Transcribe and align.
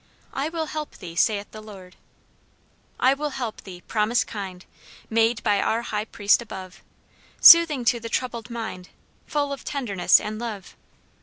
"I 0.33 0.49
will 0.49 0.65
help 0.65 0.95
thee, 0.97 1.15
saith 1.15 1.51
the 1.51 1.61
Lord." 1.61 1.95
"I 2.99 3.13
will 3.13 3.29
help 3.29 3.61
thee," 3.61 3.81
promise 3.87 4.23
kind 4.23 4.65
Made 5.11 5.43
by 5.43 5.61
our 5.61 5.83
High 5.83 6.05
Priest 6.05 6.41
above; 6.41 6.81
Soothing 7.39 7.85
to 7.85 7.99
the 7.99 8.09
troubled 8.09 8.49
mind, 8.49 8.89
Full 9.27 9.53
of 9.53 9.63
tenderness 9.63 10.19
and 10.19 10.39
love. 10.39 10.75